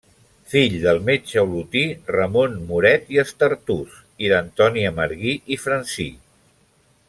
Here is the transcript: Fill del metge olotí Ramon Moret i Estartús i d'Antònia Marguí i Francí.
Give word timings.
Fill 0.51 0.77
del 0.85 1.01
metge 1.09 1.41
olotí 1.49 1.83
Ramon 2.15 2.57
Moret 2.71 3.13
i 3.17 3.21
Estartús 3.25 4.01
i 4.27 4.33
d'Antònia 4.33 4.95
Marguí 4.99 5.37
i 5.57 5.63
Francí. 5.67 6.09